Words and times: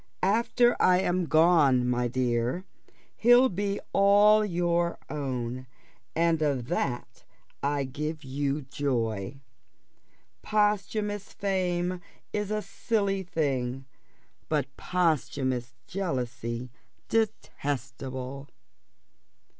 After 0.23 0.75
I 0.81 0.97
am 1.01 1.27
gone, 1.27 1.87
my 1.87 2.07
dear, 2.07 2.65
he'll 3.17 3.49
be 3.49 3.79
all 3.93 4.43
your 4.43 4.97
own, 5.11 5.67
and 6.15 6.41
of 6.41 6.69
that 6.69 7.23
I 7.61 7.83
give 7.83 8.23
you 8.23 8.63
joy. 8.63 9.41
Posthumous 10.41 11.33
fame 11.33 12.01
is 12.33 12.49
a 12.49 12.63
silly 12.63 13.21
thing, 13.21 13.85
but 14.49 14.75
posthumous 14.75 15.75
jealousy 15.85 16.71
detestable." 17.07 18.47